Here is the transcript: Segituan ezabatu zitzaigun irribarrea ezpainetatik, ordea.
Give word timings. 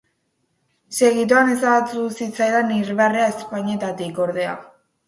Segituan 0.99 1.51
ezabatu 1.57 2.09
zitzaigun 2.17 2.75
irribarrea 2.79 3.31
ezpainetatik, 3.37 4.29
ordea. 4.29 4.61